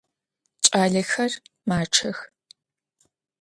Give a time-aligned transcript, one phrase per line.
[0.63, 1.31] Ç'alexer
[1.67, 2.17] maççex.